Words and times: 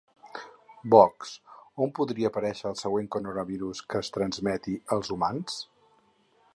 Vox: 0.93 1.33
On 1.87 1.91
podria 1.99 2.31
aparèixer 2.31 2.67
el 2.71 2.79
següent 2.81 3.11
coronavirus 3.17 3.85
que 3.93 4.03
es 4.05 4.13
transmeti 4.17 4.77
als 4.97 5.13
humans? 5.17 5.61